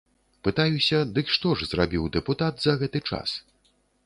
[0.47, 3.29] Пытаюся, дык што ж зрабіў дэпутат за гэты час?